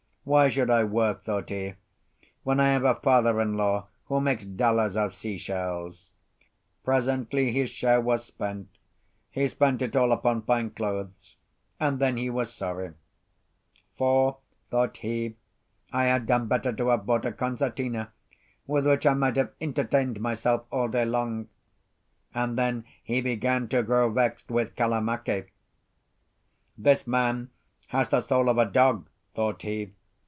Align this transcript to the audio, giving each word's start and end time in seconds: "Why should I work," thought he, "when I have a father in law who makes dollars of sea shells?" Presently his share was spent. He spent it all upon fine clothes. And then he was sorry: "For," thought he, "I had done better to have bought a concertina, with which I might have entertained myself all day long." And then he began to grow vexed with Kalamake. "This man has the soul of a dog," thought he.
"Why 0.23 0.49
should 0.49 0.69
I 0.69 0.83
work," 0.83 1.23
thought 1.23 1.49
he, 1.49 1.73
"when 2.43 2.59
I 2.59 2.69
have 2.73 2.83
a 2.83 2.93
father 2.93 3.41
in 3.41 3.57
law 3.57 3.87
who 4.05 4.21
makes 4.21 4.45
dollars 4.45 4.95
of 4.95 5.15
sea 5.15 5.39
shells?" 5.39 6.11
Presently 6.83 7.51
his 7.51 7.71
share 7.71 7.99
was 7.99 8.23
spent. 8.23 8.67
He 9.31 9.47
spent 9.47 9.81
it 9.81 9.95
all 9.95 10.11
upon 10.11 10.43
fine 10.43 10.69
clothes. 10.69 11.37
And 11.79 11.97
then 11.97 12.17
he 12.17 12.29
was 12.29 12.53
sorry: 12.53 12.91
"For," 13.97 14.37
thought 14.69 14.97
he, 14.97 15.37
"I 15.91 16.03
had 16.03 16.27
done 16.27 16.45
better 16.47 16.71
to 16.71 16.89
have 16.89 17.07
bought 17.07 17.25
a 17.25 17.31
concertina, 17.31 18.13
with 18.67 18.85
which 18.85 19.07
I 19.07 19.15
might 19.15 19.37
have 19.37 19.53
entertained 19.59 20.19
myself 20.21 20.65
all 20.71 20.87
day 20.87 21.03
long." 21.03 21.49
And 22.31 22.59
then 22.59 22.85
he 23.03 23.21
began 23.21 23.69
to 23.69 23.81
grow 23.81 24.07
vexed 24.11 24.51
with 24.51 24.75
Kalamake. 24.75 25.51
"This 26.77 27.07
man 27.07 27.49
has 27.87 28.09
the 28.09 28.21
soul 28.21 28.49
of 28.49 28.59
a 28.59 28.65
dog," 28.65 29.09
thought 29.33 29.63
he. 29.63 29.93